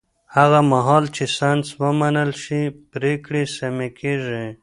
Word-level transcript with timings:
هغه 0.35 0.59
مهال 0.71 1.05
چې 1.15 1.23
ساینس 1.37 1.67
ومنل 1.81 2.31
شي، 2.43 2.61
پرېکړې 2.91 3.43
سمې 3.57 3.89
کېږي. 3.99 4.45